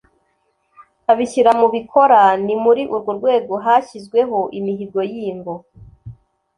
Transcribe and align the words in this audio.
abishyira 1.11 1.51
mu 1.59 1.67
bikora. 1.73 2.21
Ni 2.45 2.55
muri 2.63 2.81
urwo 2.95 3.11
rwego 3.19 3.53
hashyizweho 3.65 4.39
imihigo 4.59 4.99
y’ingo 5.11 5.53